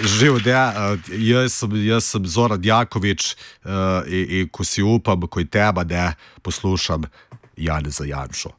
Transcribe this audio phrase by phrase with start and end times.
[0.00, 5.40] Živ, da, jaz, sem, jaz sem Zoran Jakovič uh, in, in ko si upam, ko
[5.40, 7.04] je teba, da poslušam
[7.56, 8.50] Jan za Janšo.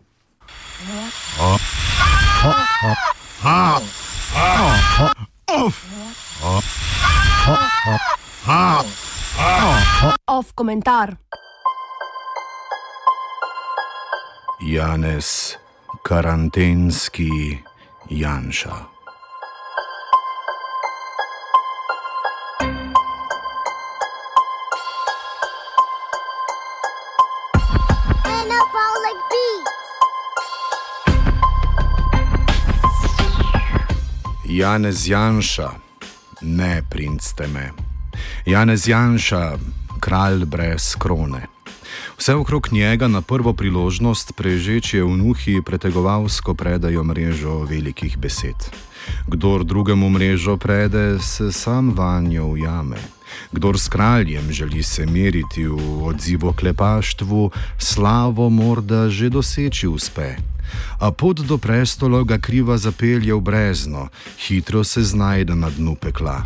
[10.28, 11.16] Off komentar.
[14.62, 15.58] Janez,
[16.04, 17.58] karantenski
[18.10, 18.93] Janša.
[34.54, 35.70] Janez Janša,
[36.42, 37.72] ne princ teme.
[38.46, 39.58] Janez Janša,
[40.00, 41.48] kralj brez krone.
[42.18, 48.70] Vse okrog njega na prvo priložnost prežečje vnuhi pretegovalsko predajo mrežo velikih besed.
[49.28, 52.98] Kdor drugemu mrežo prede, se sam vanjo ujame.
[53.52, 60.53] Kdor s kraljem želi se meriti v odzivu klepaštvu, slavo morda že doseči uspe.
[61.00, 64.08] A pot do prestola ga kriva zapelje v brezno,
[64.48, 66.44] hitro se znajde na dnu pekla.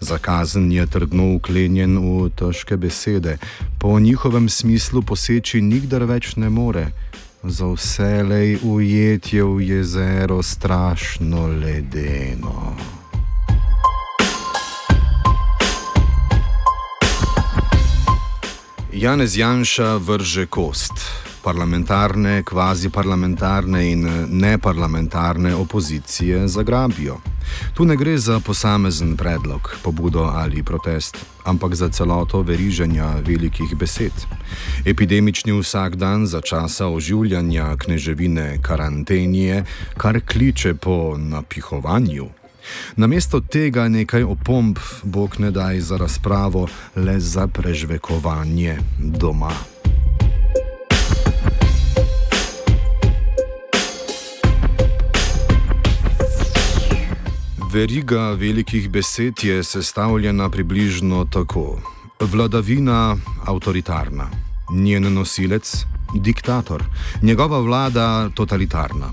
[0.00, 3.38] Zakazen je trdno uklenjen v težke besede,
[3.78, 6.90] po njihovem smislu poseči nikdar več ne more.
[7.42, 12.76] Za vselej ujetje v jezero strašno ledeno.
[18.92, 20.92] Janez Janša vrže kost.
[21.42, 27.18] Parlamentarne, kvazi-parlamentarne in neparlamentarne opozicije zagrabijo.
[27.74, 34.12] Tu ne gre za posamezen predlog, pobudo ali protest, ampak za celoto veriženja velikih besed.
[34.84, 39.64] Epidemični vsak dan za časa oživljanja kneževine karantenije,
[39.96, 42.28] kar kliče po napihovanju.
[42.96, 49.71] Namesto tega nekaj opomb, bog ne daj za razpravo, le za prežvekovanje doma.
[57.72, 61.78] Veriga velikih besed je sestavljena približno tako:
[62.20, 63.16] vladavina
[63.46, 64.26] avtoritarna,
[64.72, 65.84] njen nosilec
[66.14, 66.84] diktator,
[67.22, 69.06] njegova vlada totalitarna,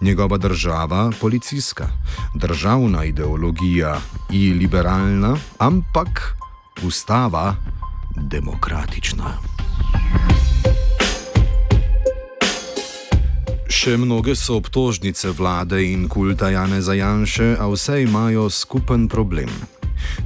[0.00, 1.88] njegova država policijska,
[2.34, 4.00] državna ideologija
[4.32, 6.36] i liberalna, ampak
[6.82, 7.54] ustava
[8.16, 9.55] demokratična.
[13.76, 19.52] Še mnoge so obtožnice vlade in kulta Janeza Janše, a vse imajo skupen problem.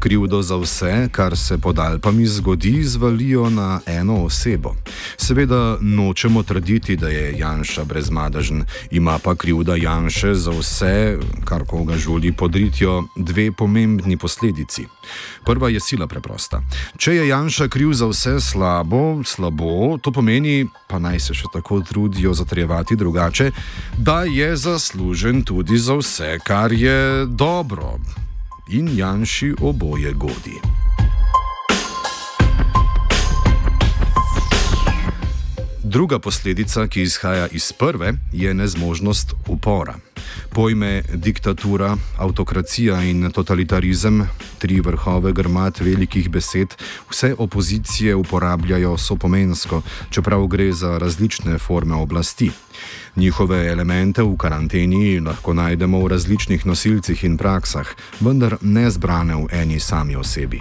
[0.01, 4.75] Krivdo za vse, kar se pod Alpami zgodi, zvalijo na eno osebo.
[5.17, 11.97] Seveda nočemo trditi, da je Janša brezmadežen, ima pa krivda Janše za vse, kar koga
[11.97, 14.87] žuli podritjo, dve pomembni posledici.
[15.45, 16.63] Prva je sila preprosta.
[16.97, 21.83] Če je Janša kriv za vse slabo, slabo, to pomeni, pa naj se še tako
[21.85, 23.51] trudijo zatrjevati drugače,
[23.99, 27.99] da je zaslužen tudi za vse, kar je dobro
[28.73, 30.61] in Janši oboje godi.
[35.83, 39.95] Druga posledica, ki izhaja iz prve, je nezmožnost upora.
[40.53, 44.25] Pojme diktatura, avtokracija in totalitarizem,
[44.59, 46.75] tri vrhove grmat velikih besed,
[47.11, 52.51] vse opozicije uporabljajo sopomensko, čeprav gre za različne forme oblasti.
[53.17, 57.87] Njihove elemente v karanteni lahko najdemo v različnih nosilcih in praksah,
[58.21, 60.59] vendar ne zbrane v eni sami osebi.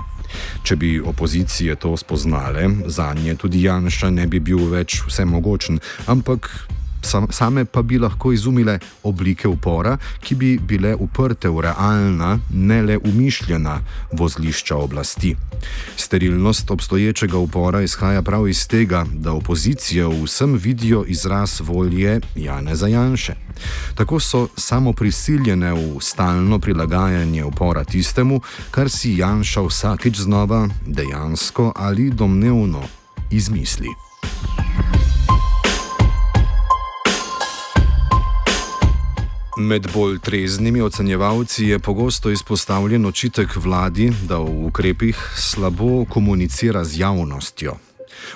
[0.63, 6.49] Če bi opozicije to spoznale, za nje tudi Janša ne bi bil več vsemogočen, ampak
[7.01, 12.81] sam, same pa bi lahko izumile oblike upora, ki bi bile uprte v realna, ne
[12.81, 13.79] le umišljena
[14.11, 15.35] vozlišča oblasti.
[15.95, 22.87] Sterilnost obstoječega upora izhaja prav iz tega, da opozicija v vsem vidijo izraz volje Janeza
[22.87, 23.35] Janše.
[23.95, 31.73] Tako so samo prisiljene v stalno prilagajanje upora tistemu, kar si Janša vsakič znova dejansko
[31.75, 32.81] ali domnevno
[33.31, 33.87] izmisli.
[39.59, 46.99] Med bolj treznimi ocenjevalci je pogosto izpostavljen očitek vladi, da v ukrepih slabo komunicira z
[46.99, 47.75] javnostjo.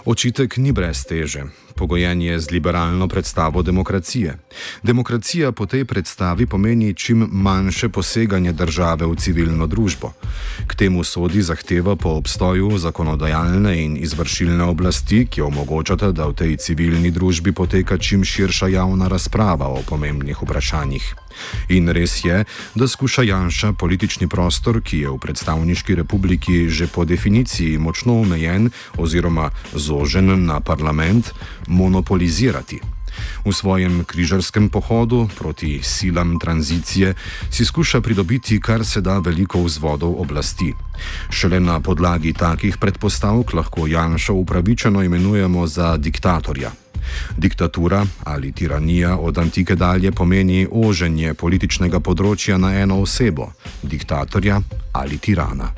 [0.06, 1.44] Očitek ni brez teže.
[1.76, 4.38] Pogojen je z liberalno predstavo demokracije.
[4.84, 10.14] Demokracija po tej predstavi pomeni čim manjše poseganje države v civilno družbo.
[10.68, 16.58] K temu sodi zahteva po obstoju zakonodajalne in izvršilne oblasti, ki omogočata, da v tej
[16.58, 21.16] civilni družbi poteka čim širša javna razprava o pomembnih vprašanjih.
[21.70, 22.44] In res je,
[22.76, 28.70] da skuša Janša politični prostor, ki je v predstavniški republiki že po definiciji močno omejen
[28.98, 31.34] oziroma zožen na parlament,
[31.74, 32.80] monopolizirati.
[33.46, 37.14] V svojem križarskem pohodu proti silam tranzicije
[37.50, 40.74] si skuša pridobiti kar se da veliko vzvodov oblasti.
[41.30, 46.72] Šele na podlagi takih predpostavk lahko Janša upravičeno imenujemo za diktatorja.
[47.38, 53.52] Diktatura ali tiranija od antike dalje pomeni oženje političnega področja na eno osebo-
[53.94, 54.62] diktatorja
[54.94, 55.74] ali tirana.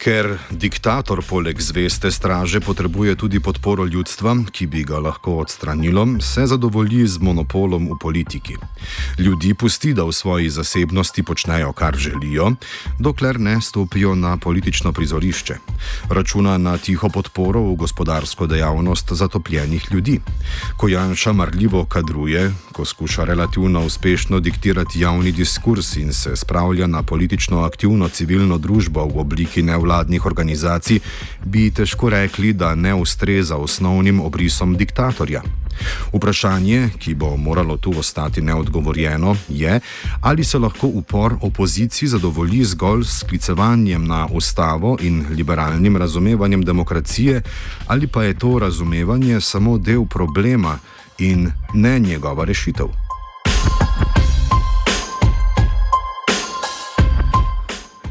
[0.00, 6.46] Ker diktator poleg zveste straže potrebuje tudi podporo ljudstva, ki bi ga lahko odstranilo, se
[6.48, 8.56] zadovolji z monopolom v politiki.
[9.20, 12.56] Ljudi pusti, da v svoji zasebnosti počnejo, kar želijo,
[12.96, 15.58] dokler ne stopijo na politično prizorišče.
[16.08, 20.16] Računa na tiho podporo v gospodarsko dejavnost zatopljenih ljudi.
[20.80, 27.02] Ko Janša marljivo kadruje, ko skuša relativno uspešno diktirati javni diskurs in se spravlja na
[27.02, 31.00] politično aktivno civilno družbo v obliki nevladnih, nevladnih organizacij,
[31.44, 35.42] bi težko rekli, da ne ustreza osnovnim obrisom diktatorja.
[36.12, 39.80] Vprašanje, ki bo moralo tu ostati neodgovorjeno, je,
[40.20, 47.42] ali se lahko upor opoziciji zadovolji zgolj s sklicevanjem na ustavo in liberalnim razumevanjem demokracije,
[47.86, 50.78] ali pa je to razumevanje samo del problema
[51.18, 52.99] in ne njegova rešitev.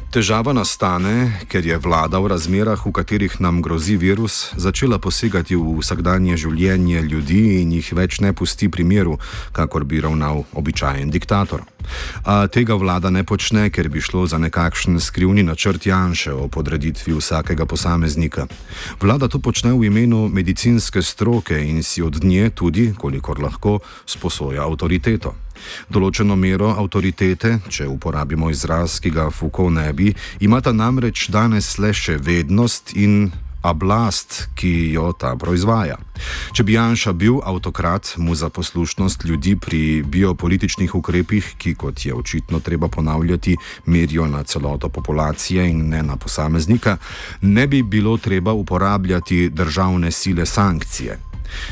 [0.09, 5.75] Težava nastane, ker je vlada v razmerah, v katerih nam grozi virus, začela posegati v
[5.77, 9.19] vsakdanje življenje ljudi in jih več ne pusti pri miru,
[9.53, 11.61] kakor bi ravnal običajen diktator.
[12.25, 17.13] A tega vlada ne počne, ker bi šlo za nekakšen skrivni načrt Janša o podreditvi
[17.13, 18.47] vsakega posameznika.
[18.97, 23.77] Vlada to počne v imenu medicinske stroke in si od nje tudi, kolikor lahko,
[24.09, 25.35] sposoja avtoriteto.
[25.89, 31.94] Določeno mero avtoritete, če uporabimo izraz, ki ga Foucault ne bi, imata namreč danes le
[31.94, 33.31] še vednost in
[33.63, 35.97] oblast, ki jo ta proizvaja.
[36.56, 42.15] Če bi Janša bil avtokrat, mu za poslušnost ljudi pri biopolitičnih ukrepih, ki kot je
[42.15, 46.97] očitno treba ponavljati, merijo na celoto populacije in ne na posameznika,
[47.41, 51.28] ne bi bilo treba uporabljati državne sile sankcije.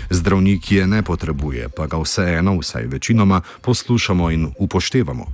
[0.10, 5.26] Zdravnik je ne potrebuje, pa ga vseeno, vsaj večinoma, poslušamo in upoštevamo.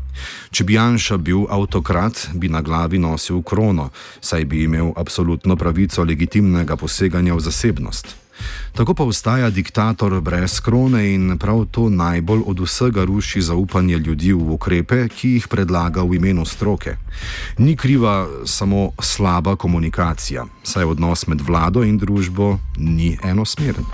[0.51, 3.90] Če bi Janša bil avtokrat, bi na glavi nosil krono,
[4.22, 8.22] saj bi imel absolutno pravico legitimnega poseganja v zasebnost.
[8.71, 14.33] Tako pa ostaja diktator brez krone in prav to najbolj od vsega ruši zaupanje ljudi
[14.33, 16.95] v ukrepe, ki jih predlaga v imenu stroke.
[17.57, 23.85] Ni kriva samo slaba komunikacija, saj odnos med vlado in družbo ni enosmeren.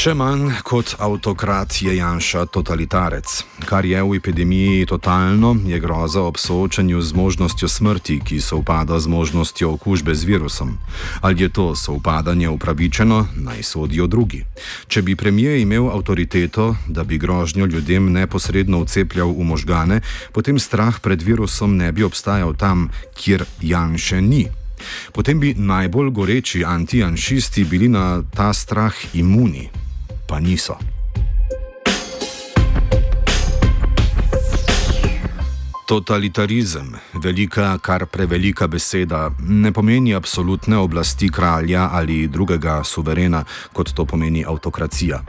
[0.00, 3.28] Še manj kot avtokrat je Janša totalitarec.
[3.68, 8.96] Kar je v epidemiji totalno, je groza ob soočanju z možnostjo smrti, ki se upada
[8.96, 10.78] z možnostjo okužbe z virusom.
[11.20, 14.40] Ali je to soupadanje upravičeno, naj sodijo drugi.
[14.88, 20.00] Če bi premijer imel avtoriteto, da bi grožnjo ljudem neposredno ucepljal v možgane,
[20.32, 22.88] potem strah pred virusom ne bi obstajal tam,
[23.20, 24.48] kjer Janše ni.
[25.12, 29.89] Potem bi najbolj goreči antijanšisti bili na ta strah imuni
[30.30, 30.78] pa niso.
[35.90, 44.04] Totalitarizem, velika, kar prevelika beseda, ne pomeni absolutne oblasti kralja ali drugega suverena, kot to
[44.04, 45.22] pomeni avtokracija.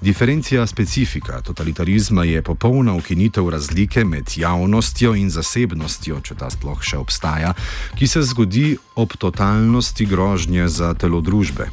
[0.00, 6.96] Diferencija specifika totalitarizma je popolna ukinitev razlike med javnostjo in zasebnostjo, če ta sploh še
[6.98, 7.54] obstaja,
[7.98, 11.68] ki se zgodi ob totalnosti grožnje za telo družbe.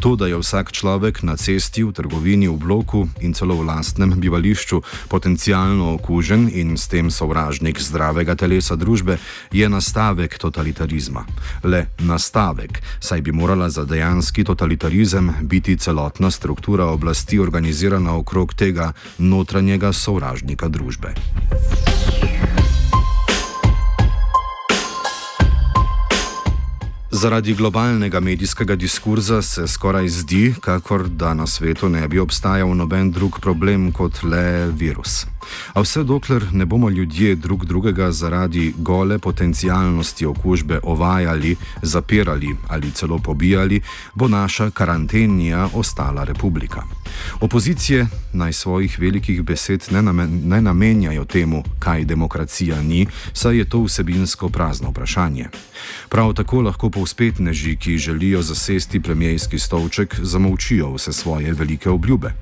[0.00, 4.14] To, da je vsak človek na cesti, v trgovini, v bloku in celo v lastnem
[4.20, 9.18] bivališču potencialno okužen in s tem sovražnik zdravega telesa družbe,
[9.52, 11.24] je nastavek totalitarizma.
[11.64, 18.92] Le nastavek, saj bi morala za dejanski totalitarizem biti celotna struktura oblasti organizirana okrog tega
[19.18, 21.14] notranjega sovražnika družbe.
[27.20, 33.10] Zaradi globalnega medijskega diskurza se skoraj zdi, kakor da na svetu ne bi obstajal noben
[33.12, 35.26] drug problem kot le virus.
[35.74, 42.90] A vse dokler ne bomo ljudje drug drugega zaradi gole potencijalnosti okužbe ovajali, zapirali ali
[42.90, 43.80] celo pobijali,
[44.14, 46.82] bo naša karantenija ostala republika.
[47.40, 53.68] Opozicije naj svojih velikih besed ne, namen, ne namenjajo temu, kaj demokracija ni, saj je
[53.68, 55.48] to vsebinsko prazno vprašanje.
[56.08, 62.32] Prav tako lahko povspetneži, ki želijo zasesti premijski stolček, zamolčijo vse svoje velike obljube.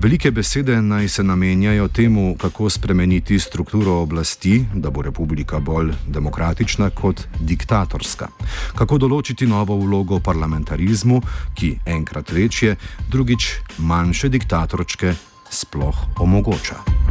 [0.00, 6.90] Velike besede naj se namenjajo temu, kako spremeniti strukturo oblasti, da bo republika bolj demokratična
[6.90, 8.28] kot diktatorska.
[8.74, 11.20] Kako določiti novo vlogo parlamentarizmu,
[11.54, 12.76] ki enkrat večje,
[13.10, 15.14] drugič manjše diktatorčke
[15.50, 17.07] sploh omogoča.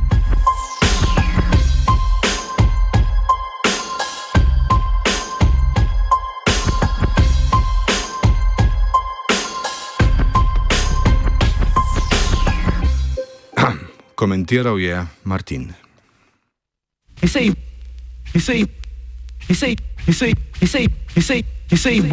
[14.28, 15.72] Komentiral je Martin.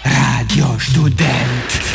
[0.06, 1.93] Radio študent.